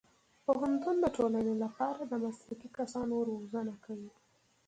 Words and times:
پوهنتون 0.45 0.95
د 1.01 1.05
ټولنې 1.17 1.55
لپاره 1.63 2.01
د 2.05 2.13
مسلکي 2.25 2.69
کسانو 2.77 3.15
روزنه 3.29 3.73
کوي. 3.85 4.11